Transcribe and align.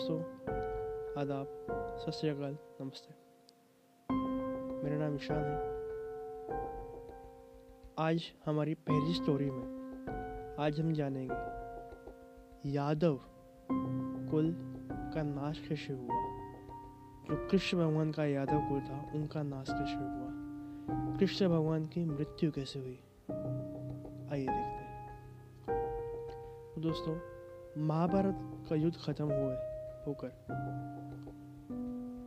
दोस्तों, 0.00 0.20
आदाब, 1.20 1.66
सत 2.00 2.10
श्रीकाल 2.10 2.58
नमस्ते। 2.80 3.14
मेरा 4.84 4.96
नाम 4.98 5.14
ईशान 5.14 5.44
है। 5.44 5.58
आज 7.98 8.22
हमारी 8.46 8.74
पहली 8.74 9.14
स्टोरी 9.14 9.50
में, 9.50 9.66
आज 10.60 10.80
हम 10.80 10.92
जानेंगे, 10.92 11.34
यादव 12.70 13.20
कुल 14.30 14.56
का 15.14 15.22
नाश 15.22 15.66
कैसे 15.68 15.92
हुआ? 15.92 16.14
जो 17.24 17.48
कृष्ण 17.50 17.78
भगवान 17.78 18.12
का 18.12 18.24
यादव 18.24 18.58
कुल 18.58 18.80
था, 18.80 19.12
उनका 19.14 19.42
नाश 19.42 19.66
कैसे 19.70 19.94
हुआ? 19.94 21.18
कृष्ण 21.18 21.48
भगवान 21.48 21.86
की 21.86 22.04
मृत्यु 22.04 22.52
कैसे 22.52 22.78
हुई? 22.78 23.00
आइए 24.32 24.46
देखते 24.46 24.58
हैं। 24.58 25.22
तो 26.74 26.80
दोस्तों, 26.80 27.18
महाभारत 27.78 28.36
का 28.68 28.74
युद्ध 28.74 28.96
खत्म 29.06 29.24
हुए 29.24 29.69
होकर। 30.06 30.30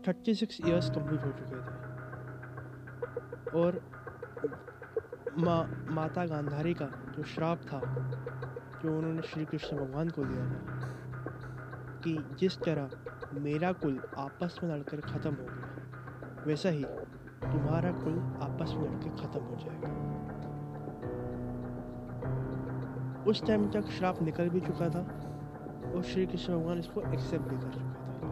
थर्टी 0.07 0.33
सिक्स 0.35 0.57
ईयर्स 0.65 0.89
कंप्लीट 0.89 1.25
हो 1.25 1.31
चुके 1.31 1.55
थे। 1.55 1.71
और 3.59 3.81
मा, 5.37 5.67
माता 5.89 6.25
गांधारी 6.25 6.73
का 6.73 6.85
जो 6.85 7.23
श्राप 7.23 7.59
था 7.59 7.79
जो 8.83 8.97
उन्होंने 8.97 9.21
श्री 9.21 9.45
कृष्ण 9.45 9.77
भगवान 9.77 10.09
को 10.09 10.23
दिया 10.23 10.45
था 10.45 10.59
कि 12.03 12.17
जिस 12.39 12.57
तरह 12.59 12.89
मेरा 13.39 13.71
कुल 13.71 14.01
आपस 14.17 14.59
में 14.63 14.69
लड़कर 14.75 15.01
ख़त्म 15.01 15.29
हो 15.29 15.45
गया 15.45 16.43
वैसा 16.47 16.69
ही 16.69 16.83
तुम्हारा 17.43 17.91
कुल 17.91 18.19
आपस 18.41 18.73
में 18.73 18.83
लड़कर 18.89 19.09
ख़त्म 19.21 19.39
हो 19.39 19.55
जाएगा। 19.55 19.91
उस 23.23 23.43
टाइम 23.47 23.69
तक 23.71 23.89
श्राप 23.89 24.21
निकल 24.21 24.49
भी 24.49 24.59
चुका 24.59 24.89
था 24.89 25.03
और 25.95 26.03
श्री 26.03 26.25
कृष्ण 26.25 26.53
भगवान 26.53 26.79
इसको 26.79 27.01
एक्सेप्ट 27.01 27.49
भी 27.49 27.57
कर 27.57 27.71
चुके 27.71 27.91
थे 27.93 28.31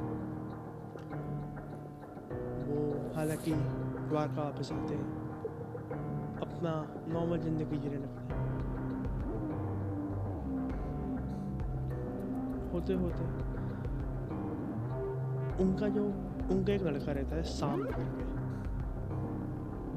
वो 2.66 3.14
हालाँकि 3.16 3.54
द्वारका 3.54 4.42
वापस 4.42 4.72
आते 4.72 4.96
हैं 4.96 5.20
अपना 6.42 6.74
नॉर्मल 7.14 7.40
ज़िंदगी 7.40 7.78
जीने 7.78 7.98
लगते 7.98 8.40
होते 12.74 12.94
होते 12.94 13.24
उनका 15.64 15.88
जो 15.90 16.06
उनका 16.52 16.74
एक 16.74 16.84
लड़का 16.84 17.12
रहता 17.12 17.36
है 17.36 17.44
साम 17.50 17.84
करके 17.84 18.30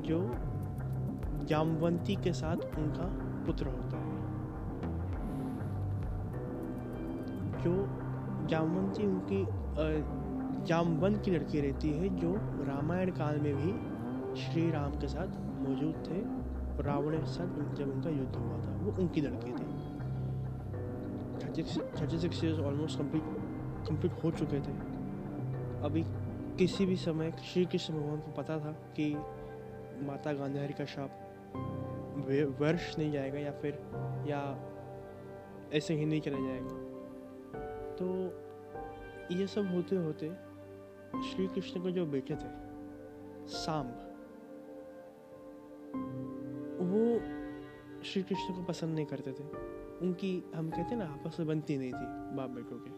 जो 0.09 0.19
जामवंती 1.47 2.17
के 2.17 2.33
साथ 2.33 2.67
उनका 2.79 3.07
पुत्र 3.47 3.67
होता 3.67 3.97
है 3.97 4.14
जो 7.65 7.75
जामवंती 8.49 9.07
उनकी 9.07 9.45
जामवंत 10.67 11.23
की 11.25 11.31
लड़की 11.31 11.61
रहती 11.61 11.91
है, 11.91 12.09
जो 12.17 12.33
रामायण 12.65 13.11
काल 13.11 13.41
में 13.41 13.55
भी 13.57 13.73
श्री 14.43 14.71
राम 14.71 14.93
के 14.93 15.09
साथ 15.09 15.29
मौजूद 15.69 15.95
थे, 16.07 16.21
रावण 16.83 17.17
के 17.19 17.27
साथ 17.27 17.75
जब 17.75 17.93
उनका 17.93 18.11
युद्ध 18.11 18.35
हुआ 18.37 18.59
था, 18.65 18.77
वो 18.83 18.93
उनकी 19.03 19.21
लड़की 19.21 19.53
थी। 19.53 19.73
Thirty 22.01 22.19
six 22.19 22.45
years 22.45 22.59
almost 22.61 22.99
complete 22.99 23.25
complete 23.89 24.13
हो 24.25 24.31
चुके 24.31 24.61
थे। 24.61 24.73
अभी 25.85 26.05
किसी 26.59 26.87
भी 26.87 26.97
समय, 26.97 27.33
श्री 27.45 27.65
कृष्ण 27.65 27.95
भगवान 27.95 28.17
को 28.17 28.33
पता 28.33 28.59
था 28.59 28.73
कि 28.97 29.15
माता 30.07 30.33
गांधारी 30.33 30.73
का 30.73 30.85
शाप 30.85 31.21
वर्ष 32.61 32.99
नहीं 32.99 33.13
जाएगा 33.13 33.39
या 33.39 33.51
फिर, 33.53 33.79
या 34.29 34.41
ऐसे 35.75 35.95
ही 35.95 36.07
नहीं 36.07 36.21
चला 36.21 36.39
जाएगा। 36.39 36.84
तो 38.03 38.07
ये 39.35 39.47
सब 39.47 39.75
होते 39.75 39.97
होते 39.97 40.55
श्री 41.31 41.47
कृष्ण 41.49 41.83
के 41.83 41.93
जो 41.93 42.07
बेटे 42.07 42.35
थे, 42.35 42.49
सांब, 43.47 43.87
वो 46.81 47.19
श्री 48.05 48.23
कृष्ण 48.23 48.55
को 48.55 48.65
पसंद 48.65 48.95
नहीं 48.95 49.07
करते 49.07 49.33
थे। 49.33 49.45
उनकी, 49.99 50.53
हम 50.55 50.71
कहते 50.71 50.97
ना, 50.97 51.05
आपस 51.05 51.37
में 51.39 51.49
बनती 51.49 51.79
नहीं 51.79 51.93
थी, 51.93 52.37
बाप 52.37 52.51
बेटों 52.51 52.79
के। 52.79 52.91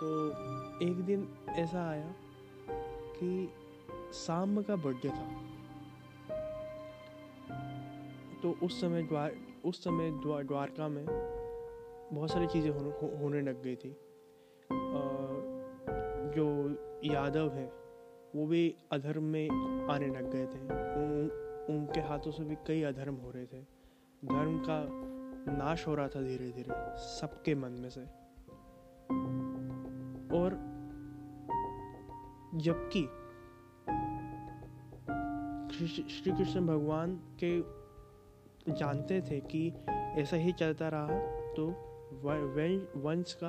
तो 0.00 0.30
एक 0.88 0.96
दिन 0.96 1.28
ऐसा 1.48 1.90
आया 1.90 2.14
कि 3.16 3.52
सांब 4.12 4.62
का 4.62 4.76
बर्थडे 4.76 5.08
था। 5.08 5.28
तो 8.42 8.66
उस 8.66 8.80
समय 8.80 9.02
द्वार, 9.02 9.34
उस 9.64 9.84
समय 9.84 10.10
द्वार 10.10 10.44
द्वारका 10.44 10.88
में 10.88 11.06
बहुत 12.12 12.30
सारी 12.30 12.46
चीज़ें 12.46 12.70
हो, 12.70 12.90
हो, 12.90 13.16
होने 13.22 13.40
लग 13.40 13.62
गई 13.62 13.76
थी। 13.76 13.96
जो 16.30 16.46
यादव 17.04 17.50
हैं 17.50 17.70
वो 18.34 18.46
भी 18.46 18.76
अधर्म 18.92 19.22
में 19.22 19.48
आने 19.90 20.06
लग 20.06 20.30
गए 20.30 20.46
थे। 20.46 20.60
उन, 20.60 21.30
उनके 21.70 22.00
हाथों 22.00 22.30
से 22.30 22.44
भी 22.44 22.54
कई 22.66 22.82
अधर्म 22.82 23.14
हो 23.14 23.30
रहे 23.30 23.46
थे। 23.46 23.60
धर्म 24.24 24.58
का 24.58 24.84
नाश 25.52 25.86
हो 25.86 25.94
रहा 25.94 26.08
था 26.08 26.22
धीरे 26.22 26.50
धीरे 26.50 26.74
सबके 26.96 27.54
मन 27.54 27.72
में 27.72 27.90
से। 27.90 28.02
और 30.38 30.56
जबकि 32.54 33.02
श्री 36.08 36.32
कृष्ण 36.32 36.66
भगवान 36.66 37.14
के 37.44 37.60
जानते 38.72 39.20
थे 39.20 39.40
कि 39.40 39.72
ऐसा 40.20 40.36
ही 40.36 40.52
चलता 40.52 40.88
रहा 40.88 41.06
तो 41.54 41.89
वंश 42.12 43.32
का 43.32 43.48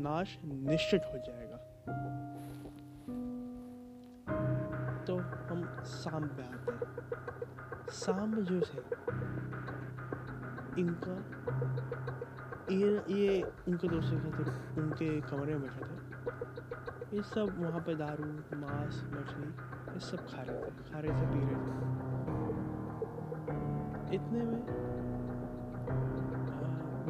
नाश 0.00 0.38
निश्चित 0.44 1.02
हो 1.06 1.18
जाएगा। 1.18 1.56
तो 5.06 5.16
हम 5.16 5.84
शाम 5.84 6.24
पे 6.26 6.42
आते 6.42 6.72
हैं। 6.72 6.80
शाम 7.92 8.34
जो 8.34 8.60
थे, 8.60 8.78
इनका 10.80 11.14
ये 12.70 12.90
ये 13.08 13.42
उनके 13.42 13.88
दोस्तों 13.88 14.18
के 14.18 14.44
साथ 14.44 14.78
उनके 14.78 15.20
कमरे 15.20 15.54
में 15.54 15.62
बैठे 15.62 15.84
थे। 15.84 15.98
ये 17.16 17.22
सब 17.22 17.54
वहाँ 17.58 17.80
पे 17.80 17.94
दारू, 17.94 18.24
मांस, 18.58 19.04
मछली, 19.14 19.48
ये 19.92 20.00
सब 20.00 20.16
खा 20.16 20.42
रहे 20.42 20.58
थे, 20.58 20.70
खा 20.92 20.98
रहे 20.98 21.12
थे, 21.12 21.26
पी 21.26 21.40
रहे 21.40 21.56
थे। 21.56 21.78
इतने 24.16 24.42
में 24.42 24.62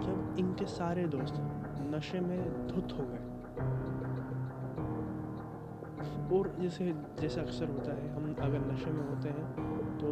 जब 0.00 0.36
इनके 0.38 0.66
सारे 0.66 1.06
दोस्त 1.06 1.34
नशे 1.94 2.20
में 2.20 2.66
धुत 2.68 2.92
हो 2.92 3.04
गए। 3.06 3.24
और 6.38 6.48
जैसे 6.60 6.84
जैसे 7.20 7.40
अक्सर 7.40 7.68
होता 7.68 7.92
है, 7.92 8.14
हम 8.14 8.34
अगर 8.40 8.60
नशे 8.72 8.90
में 8.90 9.08
होते 9.08 9.28
हैं 9.28 9.44
तो 9.98 10.08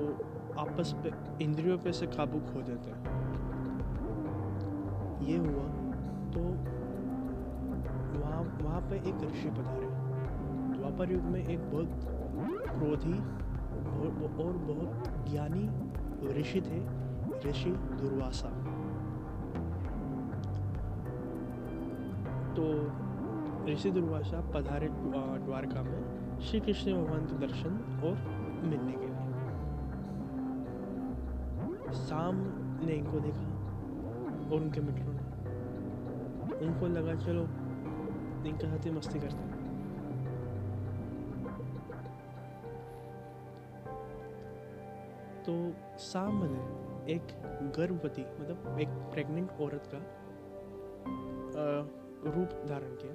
आपस 0.60 0.94
पे, 1.02 1.10
इंद्रियों 1.44 1.78
पे 1.78 1.92
से 1.92 2.06
काबू 2.06 2.38
खो 2.40 2.62
देते 2.62 2.90
हैं। 2.90 3.00
ये 5.22 5.36
हुआ 5.36 5.66
तो 6.32 6.40
वहाँ 8.18 8.42
वहाँ 8.62 8.80
पे 8.80 8.96
एक 8.98 9.18
ऋषि 9.32 9.50
पधारे। 9.50 9.88
द्वापर 10.78 11.12
युग 11.12 11.22
में 11.24 11.40
एक 11.40 11.60
बहुत 11.70 11.90
क्रोधी 12.70 13.18
और 14.38 14.52
बहुत 14.62 14.90
ज्ञानी 15.30 15.68
ऋषि 16.40 16.60
थे, 16.60 16.80
ऋषि 17.48 17.70
दुर्वासा। 17.70 18.50
तो 22.58 22.92
ऋषि 23.72 23.90
दुर्वासा 23.90 24.40
पधारे 24.40 24.88
द्वारका 24.92 25.82
में 25.82 26.38
श्री 26.40 26.60
कृष्ण 26.60 27.04
भगवान 27.04 27.26
के 27.26 27.46
दर्शन 27.46 28.00
और 28.04 28.14
मिलने 28.66 28.92
के 28.92 29.06
लिए। 29.06 29.16
शाम 31.94 32.36
ने 32.86 32.92
इनको 32.92 33.20
देखा 33.20 33.46
और 34.48 34.62
उनके 34.62 34.80
मित्रों 34.80 35.12
ने। 35.12 36.66
उनको 36.66 36.86
लगा, 36.86 37.14
चलो, 37.14 37.42
इनके 38.48 38.66
साथ 38.66 38.86
ही 38.86 38.90
मस्ती 38.90 39.18
करते 39.18 39.36
हैं। 39.36 39.56
तो 45.46 45.72
शाम 45.98 46.42
ने 46.44 46.60
एक 47.12 47.26
गर्भवती 47.78 48.22
मतलब 48.40 48.78
एक 48.80 48.88
प्रेग्नेंट 48.88 49.50
औरत 49.50 49.82
का 49.94 49.98
रूप 52.26 52.68
धारण 52.68 52.94
किया 52.94 53.12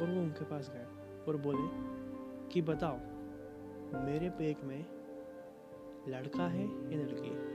और 0.00 0.14
वो 0.14 0.22
उनके 0.22 0.44
पास 0.44 0.70
गए 0.74 0.84
और 1.28 1.36
बोले 1.36 1.94
कि 2.48 2.62
बताओ, 2.62 2.96
मेरे 4.04 4.30
पेट 4.30 4.64
में 4.64 4.86
लड़का 6.08 6.48
है 6.48 6.62
या 6.62 7.02
लड़की? 7.02 7.28
है 7.28 7.54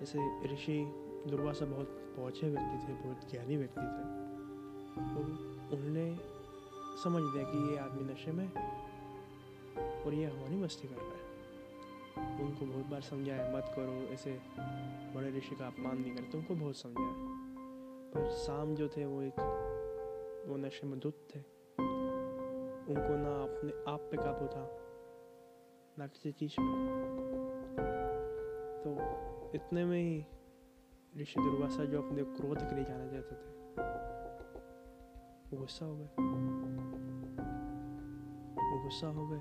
जैसे 0.00 0.44
ऋषि 0.54 0.94
दुर्वासा 1.26 1.64
बहुत 1.64 1.86
पहुँचे 2.16 2.50
व्यक्ति 2.50 2.88
थे, 2.88 2.96
बहुत 2.96 3.30
ज्ञानी 3.30 3.56
व्यक्ति 3.56 3.80
थे। 3.80 4.18
तो 5.14 5.20
उन्होंने 5.76 6.18
समझ 7.04 7.34
लिया 7.34 7.44
कि 7.52 7.72
ये 7.72 7.78
आदमी 7.78 8.12
नशे 8.12 8.32
में 8.32 8.52
और 10.04 10.14
ये 10.14 10.26
हमारी 10.26 10.56
मस्ती 10.56 10.88
कर 10.88 10.94
रहा 10.94 11.04
है। 11.04 11.18
उनको 12.42 12.66
बहुत 12.66 12.86
बार 12.86 13.00
समझाया, 13.00 13.56
मत 13.56 13.64
करो, 13.76 14.12
ऐसे 14.14 14.40
बड़े 15.14 15.38
ऋषि 15.38 15.56
का 15.56 15.66
अपमान 15.66 15.98
नहीं 15.98 16.16
करते, 16.16 16.38
उनको 16.38 16.54
बहुत 16.54 16.76
समझाया। 16.76 17.47
पर 18.14 18.30
शाम 18.30 18.74
जो 18.74 18.88
थे, 18.88 19.06
वो 19.06 19.22
एक, 19.22 19.40
वो 20.48 20.56
नशे 20.56 20.86
में 20.86 21.00
धुत 21.00 21.28
थे। 21.36 21.40
उनको 22.88 23.16
ना 23.16 23.42
अपने 23.42 23.92
आप 23.92 24.00
पे 24.00 24.16
काबू 24.16 24.46
था, 24.46 24.78
ना 25.98 26.06
किसी 26.06 26.32
चीज़ 26.32 26.52
पे। 26.60 26.88
तो 28.84 28.96
इतने 29.54 29.84
में 29.84 30.02
ही 30.02 30.24
ऋषि 31.22 31.40
दुर्वासा 31.40 31.84
जो 31.84 32.02
अपने 32.02 32.22
क्रोध 32.22 32.68
के 32.68 32.74
लिए 32.74 32.84
जाना 32.84 33.06
चाहते 33.06 33.34
थे 33.34 33.58
गुस्सा 35.56 35.86
हो 35.86 35.96
गए। 35.96 36.04
वो 38.54 38.82
गुस्सा 38.82 39.06
हो 39.06 39.28
गए। 39.28 39.40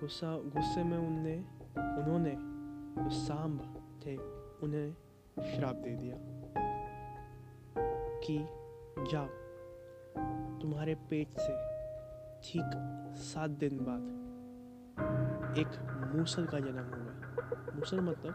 गुस्सा, 0.00 0.38
गुस्से 0.38 0.84
में 0.84 0.98
उनने, 0.98 1.38
उन्होंने 1.78 2.34
जो 3.04 3.10
सांब 3.10 3.60
थे, 4.06 4.16
उन्हें 4.66 4.92
श्राप 5.42 5.74
दे 5.74 5.96
दिया। 5.96 6.37
कि 8.30 8.38
जाओ। 9.10 9.28
तुम्हारे 10.60 10.94
पेट 11.10 11.38
से 11.38 11.52
ठीक 12.42 13.12
सात 13.24 13.50
दिन 13.60 13.78
बाद 13.80 14.16
एक 15.58 15.68
मूसल 16.14 16.46
का 16.46 16.60
जन्म 16.60 16.88
होगा 16.92 17.12
मूसल 17.76 18.00
मतलब 18.00 18.34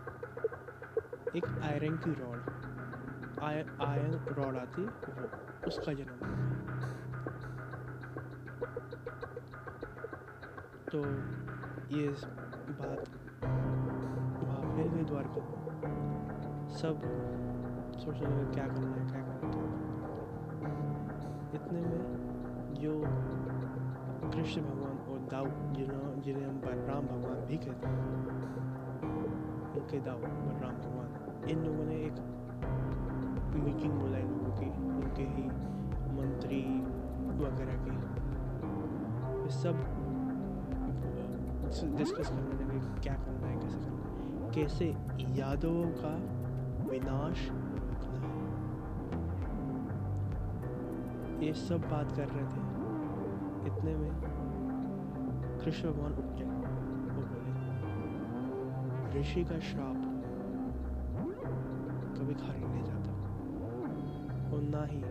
एक 1.35 1.45
आयरन 1.63 1.97
की 1.97 2.13
रॉड। 2.13 2.39
आयरन 3.81 4.13
रॉड 4.33 4.57
आती 4.57 4.81
वो 4.81 5.23
उसका 5.67 5.93
जन्म 5.93 6.25
होगा 6.25 6.41
तो 10.91 10.99
ये 11.95 12.07
बात 12.79 13.01
वहाँ 14.43 14.75
फिर 14.75 14.87
गई 14.87 15.03
द्वारका। 15.03 15.41
सब 16.73 17.01
सोचने 17.99 18.27
लगे 18.27 18.53
क्या 18.53 18.67
करना 18.67 18.95
है, 18.95 19.05
क्या 19.11 19.21
करना 19.21 19.32
इतने 21.63 21.81
में 21.81 21.99
जो 22.73 22.93
कृष्ण 24.31 24.61
भगवान 24.61 24.97
और 25.11 25.19
दाऊ 25.31 25.45
जिन्हों 25.73 26.21
जिन्हें 26.21 26.47
हम 26.47 26.57
बलराम 26.57 27.05
भगवान 27.05 27.45
भी 27.45 27.57
कहते 27.57 27.87
हैं। 27.87 28.03
उनके 29.75 29.99
दाऊ 29.99 30.17
बलराम 30.17 30.75
भगवान। 30.75 31.49
इन 31.49 31.63
लोगों 31.63 31.85
ने 31.85 31.95
एक 31.95 32.17
मीटिंग 33.55 33.93
बुलाई 33.93 34.21
लोगों 34.21 34.55
की, 34.57 34.69
उनके 34.87 35.23
ही 35.23 35.45
मंत्री 36.19 36.61
वगैरह 37.43 37.77
की। 37.85 37.95
सब 39.51 39.75
डिस्कस 41.97 42.29
करने 42.29 42.63
लगे 42.63 43.01
क्या 43.01 43.13
करना 43.13 43.47
है, 43.47 43.55
कैसे 43.59 43.79
करना 43.79 44.45
है। 44.45 44.51
कैसे 44.51 44.85
यादवों 45.39 45.85
का 46.03 46.15
विनाश 46.91 47.49
ये 51.39 51.53
सब 51.53 51.81
बात 51.81 52.11
कर 52.11 52.27
रहे 52.27 52.45
थे। 52.45 52.83
इतने 53.67 53.95
में 53.95 54.11
कृष्ण 55.63 55.91
भगवान 55.91 56.13
उठ 56.13 56.19
गए। 56.19 56.45
वो 57.15 57.21
बोले, 57.21 59.19
ऋषि 59.19 59.43
का 59.43 59.59
श्राप 59.59 59.95
कभी 62.17 62.33
खाली 62.33 62.67
नहीं 62.67 62.83
जाता। 62.83 63.13
और 64.55 64.61
ना 64.61 64.85
ही 64.85 65.01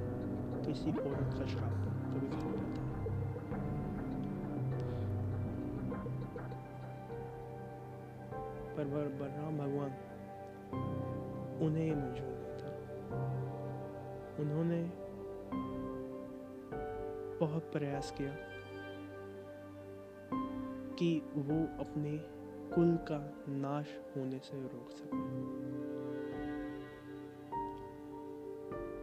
किसी 0.67 0.91
औरत 0.91 1.35
का 1.39 1.47
श्राप 1.47 1.73
कभी 2.09 2.29
खाली 2.29 2.53
जाता। 2.53 2.83
पर 8.77 8.85
बलराम 8.85 9.59
भगवान 9.59 9.91
उन्हें 11.63 11.97
मंजूर 11.97 12.29
नहीं 12.29 12.57
था। 12.59 12.71
उन्होंने 14.43 15.02
बहुत 17.43 17.63
प्रयास 17.73 18.15
किया 18.21 18.37
कि 20.99 21.23
वो 21.35 21.85
अपने 21.85 22.19
कुल 22.75 22.97
का 22.97 23.45
नाश 23.49 23.87
होने 24.17 24.39
से 24.39 24.63
रोक 24.63 24.91
सके। 24.91 25.17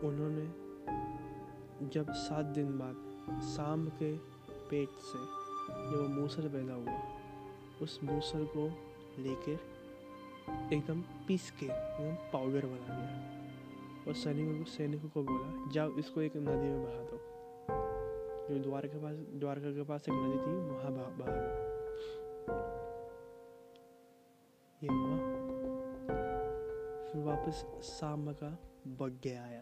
उन्होंने 0.07 0.69
जब 1.89 2.11
सात 2.11 2.45
दिन 2.45 2.79
बाद 2.79 2.95
शाम 3.41 3.87
के 3.87 4.17
पेट 4.69 4.89
से 4.89 5.19
जब 5.69 6.01
वो 6.01 6.21
मूसल 6.21 6.49
पैदा 6.49 6.73
हुआ, 6.73 7.01
उस 7.81 7.99
मूसल 8.03 8.45
को 8.45 8.67
लेकर 9.21 9.59
एकदम 10.73 11.01
पीस 11.01 11.51
के 11.51 11.65
एकदम 11.65 12.15
पाउडर 12.33 12.65
बना 12.65 12.95
दिया। 12.95 13.39
और 14.07 14.13
सैनिकों 14.13 14.59
को 14.59 14.65
सैनिकों 14.65 15.09
को 15.09 15.23
बोला, 15.23 15.71
जाओ 15.71 15.91
इसको 15.91 16.21
एक 16.21 16.37
नदी 16.37 16.67
में 16.67 16.83
बहा 16.83 17.03
दो। 17.03 17.28
जो 18.49 18.59
द्वारका 18.59 18.87
के 18.87 18.97
पास, 18.97 19.15
द्वारका 19.15 19.71
के 19.71 19.83
पास 19.83 20.01
एक 20.01 20.15
नदी 20.15 20.37
थी 20.37 20.53
वहाँ 20.69 20.91
बहा 20.91 21.09
बहा 21.19 21.33
ये 24.83 24.89
हुआ। 24.89 25.17
फिर 27.07 27.23
वापस 27.23 27.65
शाम 27.83 28.33
का 28.33 28.49
बर्थडे 28.87 29.35
आया। 29.35 29.61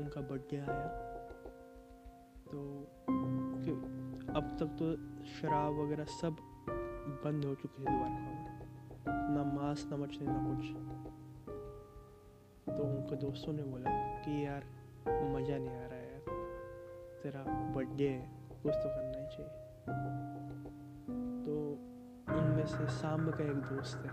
उनका 0.00 0.20
बर्थडे 0.20 0.56
आया। 0.56 0.88
तो 2.52 2.58
अब 4.32 4.56
तक 4.60 4.66
तो 4.66 4.96
शराब 5.24 5.72
वगैरह 5.74 6.04
सब 6.04 6.36
बंद 7.24 7.44
हो 7.44 7.54
चुकी 7.54 7.78
थी 7.78 7.84
द्वारका 7.84 8.08
में। 8.08 8.58
ना 9.08 9.44
मांस, 9.44 9.86
ना 9.90 9.96
मछली, 9.96 10.26
ना 10.26 10.40
कुछ। 10.48 10.66
तो 12.76 12.82
उनके 12.82 13.16
दोस्तों 13.16 13.52
ने 13.52 13.62
बोला 13.62 13.90
कि 14.20 14.46
यार, 14.46 14.62
मज़ा 15.08 15.58
नहीं 15.58 15.68
आ 15.68 15.72
रहा 15.72 15.72
है 15.72 15.80
यार 15.80 15.87
तेरा 17.22 17.72
बर्थडे 17.74 18.08
है 18.08 18.38
कुछ 18.62 18.74
तो 18.74 18.88
करना 18.88 19.18
ही 19.18 19.26
चाहिए। 19.26 19.52
तो 21.44 21.52
उनमें 22.38 22.66
से 22.66 22.86
शाम 22.88 23.30
का 23.30 23.44
एक 23.44 23.56
दोस्त 23.56 24.04
है। 24.04 24.10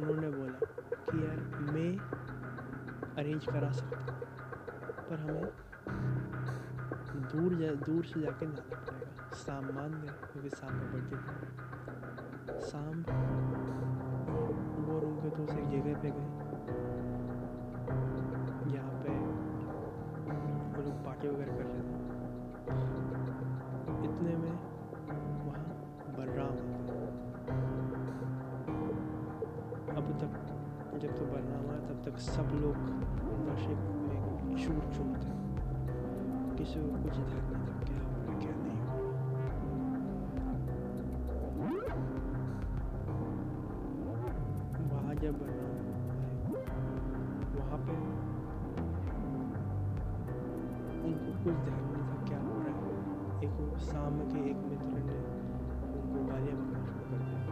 उन्होंने 0.00 0.30
बोला 0.30 0.58
कि 1.10 1.26
यार, 1.26 1.36
मैं 1.72 1.98
अरेंज 3.16 3.46
करा 3.46 3.70
सकता 3.70 3.98
पर 5.10 5.20
हमें 5.20 5.46
दूर 7.22 7.54
जा, 7.54 7.70
दूर 7.74 8.04
से 8.04 8.20
जाके 8.20 8.46
जाना 8.46 8.84
पड़ेगा। 8.84 9.36
शाम 9.36 9.64
मान 9.64 10.02
गए 10.02 10.08
क्योंकि 10.08 10.50
शाम 10.50 10.74
में 10.74 10.92
बर्थडे 10.92 11.16
था। 11.16 12.60
शाम 12.60 13.02
वो 14.84 14.96
और 14.96 15.04
उनके 15.04 15.36
दोस्त 15.36 15.58
एक 15.58 15.68
जगह 15.68 16.02
पे 16.02 16.10
गए। 16.10 16.37
पार्टी 21.18 21.30
वगैरह 21.34 21.54
कर 21.58 21.66
थे 21.74 21.82
इतने 24.06 24.32
में 24.38 24.54
वहाँ 25.46 25.72
बलराम 26.18 26.54
अब 29.98 30.06
तक 30.20 30.32
जब 31.02 31.10
तो 31.18 31.24
बलराम 31.32 31.64
आया, 31.70 31.80
तब 31.88 31.98
तक 32.04 32.14
सब 32.26 32.46
लोग 32.60 32.76
नशे 33.48 33.74
में 33.74 34.18
चूर 34.56 34.82
चूर 34.94 35.12
थे। 35.24 35.32
किसी 36.56 36.76
को 36.80 36.88
कुछ 37.02 37.14
नहीं 37.18 37.28
था, 37.32 37.62
क्या 37.88 38.00
उनको 51.08 51.32
कुछ 51.44 51.56
ध्यान 51.64 51.82
नहीं 51.84 52.04
था, 52.08 52.16
क्या 52.28 52.38
हो 52.38 52.54
रहा 52.58 52.72
है? 52.74 52.82
एक 53.44 53.78
शाम 53.82 54.18
के 54.30 54.38
एक 54.50 54.58
मित्र 54.70 54.96
ने 55.06 55.16
उनको 55.98 56.18
गालियाँ 56.28 56.56
बकना 56.56 56.80
शुरू 56.86 57.02
कर 57.10 57.20
दिया। 57.24 57.42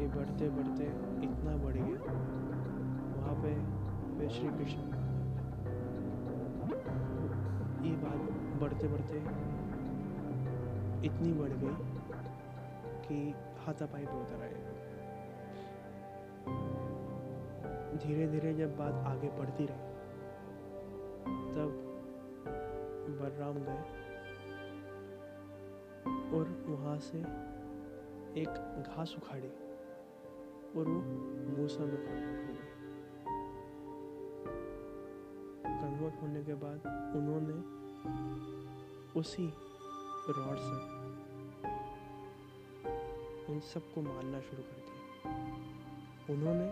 ये 0.00 0.06
बढ़ते 0.16 0.48
बढ़ते 0.56 0.84
इतना 1.26 1.52
बढ़ 1.64 1.76
गया, 1.76 2.00
वहाँ 3.16 3.36
पे 3.42 3.52
वे 4.18 4.28
श्री 4.28 4.48
कृष्ण 4.58 4.94
ये 7.86 7.94
बात 7.96 8.20
बढ़ते 8.60 8.88
बढ़ते 8.88 9.18
इतनी 11.06 11.32
बढ़ 11.32 11.52
गई 11.62 11.76
कि 13.06 13.16
हाथापाई 13.66 14.04
पे 14.04 14.20
उतर 14.20 14.42
आए। 14.42 14.54
धीरे 17.96 18.26
धीरे 18.28 18.52
जब 18.54 18.76
बात 18.78 18.94
आगे 19.06 19.28
बढ़ती 19.38 19.66
रही, 19.66 19.94
तब 21.54 21.85
बलराम 23.08 23.54
गए 23.54 23.82
और 26.38 26.44
वहाँ 26.66 26.98
से 26.98 27.18
एक 28.40 28.48
घास 28.88 29.14
उखाड़ी 29.16 29.48
और 30.78 30.88
वो 30.88 31.00
मूसा 31.58 31.84
में 31.84 31.96
कन्वर्ट 31.96 32.48
हो 32.48 32.52
गई 32.52 32.74
कन्वर्ट 35.80 36.22
होने 36.22 36.42
के 36.44 36.54
बाद 36.54 36.78
उन्होंने 37.16 37.56
उसी 39.20 39.46
रॉड 40.28 40.58
से 40.58 40.76
उन 43.52 43.60
सबको 43.60 44.02
मारना 44.02 44.40
शुरू 44.40 44.62
कर 44.62 44.78
दिया। 44.78 44.94
उन्होंने 46.34 46.68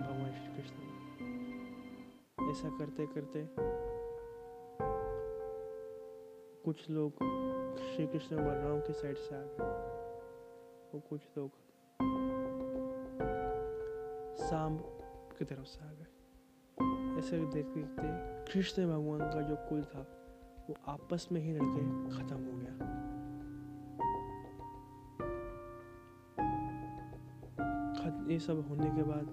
भगवान 0.00 0.30
श्री 0.32 0.50
कृष्ण 0.56 0.76
ऐसा 2.50 2.68
करते 2.78 3.06
करते 3.06 3.42
कुछ 6.64 6.90
लोग 6.90 7.12
श्री 7.78 8.06
कृष्ण 8.06 8.36
बलराम 8.36 8.80
के 8.80 8.92
साइड 8.92 9.16
से 9.16 9.34
आ 9.34 9.38
गए। 9.38 9.64
और 10.94 11.00
कुछ 11.10 11.20
लोग 11.38 11.50
सांब 14.36 14.78
की 15.38 15.44
तरफ़ 15.44 15.64
से 15.64 15.84
आ 15.84 15.92
गए। 15.92 17.18
ऐसे 17.18 17.38
देखते 17.38 17.80
देखते 17.80 18.52
कृष्ण 18.52 18.86
भगवान 18.86 19.18
का 19.18 19.40
जो 19.40 19.56
कुल 19.56 19.82
था, 19.84 20.02
वो 20.70 20.76
आपस 20.88 21.28
में 21.32 21.40
ही 21.40 21.52
लड़के 21.52 21.82
खत्म 22.16 22.44
हो 22.44 22.58
गया। 22.58 22.96
ये 28.30 28.38
सब 28.38 28.68
होने 28.68 28.90
के 28.90 29.02
बाद 29.02 29.26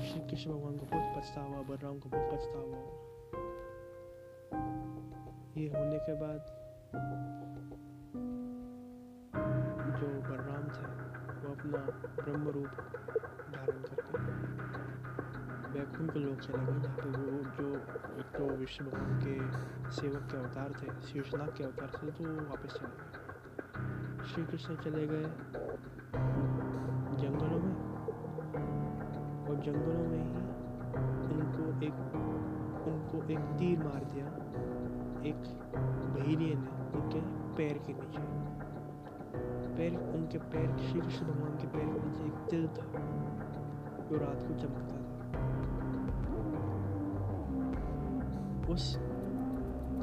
श्री 0.00 0.20
कृष्ण 0.20 0.50
भगवान 0.50 0.76
को 0.76 0.86
बहुत 0.86 1.16
पछतावा, 1.16 1.62
बलराम 1.62 1.98
को 1.98 2.08
बहुत 2.08 2.30
पछतावा 2.32 3.03
ये 5.56 5.66
होने 5.68 5.98
के 5.98 6.14
बाद 6.14 6.46
जो 9.98 10.08
बलराम 10.22 10.64
थे, 10.74 10.86
वो 11.42 11.50
अपना 11.52 11.82
ब्रह्म 12.16 12.44
रूप 12.48 12.72
धारण 13.52 13.82
करके 13.82 14.16
वैकुंठ 15.74 16.16
लोग 16.16 16.40
चले 16.40 16.58
गए, 16.58 16.78
जहाँ 16.80 16.96
पे 16.96 17.08
वो 17.10 17.38
जो 17.58 17.68
एक 18.20 18.28
तो 18.36 18.48
विष्णु 18.56 18.88
भगवान 18.90 19.20
के 19.20 19.34
सेवक 19.90 20.24
के 20.32 20.36
अवतार 20.38 20.70
थे 20.80 20.88
शीर्षनाग 21.06 21.50
के 21.56 21.64
अवतार 21.64 21.90
थे 21.94 22.10
तो 22.10 22.24
वो 22.24 22.34
वापस 22.48 22.72
चले 22.74 22.90
गए। 22.90 23.08
श्री 24.32 24.42
कृष्ण 24.44 24.76
चले 24.76 25.04
गए 25.06 25.26
जंगलों 27.22 27.60
में। 27.60 27.74
और 29.46 29.56
जंगलों 29.66 30.02
में 30.10 30.26
ही 31.22 31.32
उनको 31.36 31.64
एक 31.86 31.96
उनको 32.88 33.16
एक 33.32 33.42
तीर 33.58 33.78
मार 33.78 34.02
दिया। 34.04 34.26
एक 35.24 35.42
बहिरिए 36.16 36.54
ने 36.54 37.00
उनके 37.00 37.20
पैर 37.56 37.78
के 37.86 37.92
नीचे। 37.92 38.54
पैर, 39.76 40.14
उनके 40.14 40.38
पैर, 40.38 40.76
श्री 40.78 41.00
कृष्ण 41.00 41.26
भगवान 41.26 41.56
के 41.56 41.66
पैर 41.66 41.84
के 41.84 42.06
नीचे 42.06 42.24
एक 42.24 42.48
तिल 42.50 42.68
था, 42.68 42.86
जो 44.08 44.16
रात 44.16 44.42
को 44.42 44.54
चमकता 44.54 44.96
था। 44.96 45.04
उस 48.72 48.96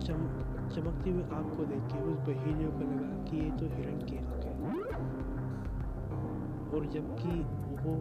चम, 0.08 0.18
चमकती 0.70 1.12
हुई 1.12 1.24
आग 1.24 1.58
को 1.58 1.66
देख 1.66 1.82
के 1.82 2.02
उस 2.02 2.18
बहिरियों 2.18 2.72
को 2.72 2.80
लगा 2.80 3.24
कि 3.24 3.38
ये 3.38 3.52
तो 3.52 3.66
हिरण 3.66 3.98
की 3.98 4.18
आँख 4.18 4.46
है। 4.46 4.52
और 6.72 6.86
जबकि 6.86 7.40
वो 7.84 7.96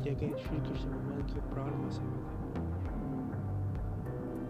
जगह 0.00 0.36
श्री 0.36 0.58
कृष्ण 0.58 0.90
भगवान 0.90 1.22
के 1.22 1.40
प्राण 1.40 1.70
हुए 1.70 1.90
थे। 1.90 2.06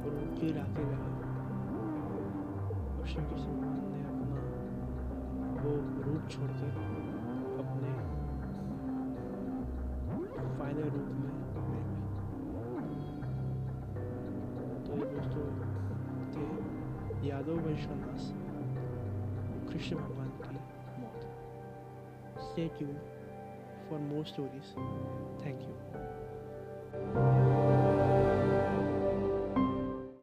और 0.04 0.14
वो 0.14 0.36
कीड़ा 0.36 0.62
लगा 0.62 1.15
श्री 3.06 3.22
कृष्ण 3.22 3.50
भगवान 3.50 3.82
ने 3.90 3.98
अपना 4.04 4.40
वो 5.62 5.72
रूप 6.04 6.28
छोड़ 6.30 6.48
के 6.52 6.70
अपने 7.60 7.90
फाइनल 10.58 10.88
रूप 10.94 11.12
में 11.18 11.36
तो 14.86 14.96
ये 14.96 15.06
दोस्तों 15.12 15.44
थे 16.34 17.28
यादव 17.28 17.60
वंश 17.68 17.86
कृष्ण 19.70 19.96
भगवान 19.96 20.34
की 20.40 20.58
मौत 21.00 21.30
Stay 22.48 22.68
tuned 22.78 22.98
for 23.88 23.98
more 24.00 24.26
stories. 24.26 24.74
Thank 25.44 25.60
you. 25.60 26.05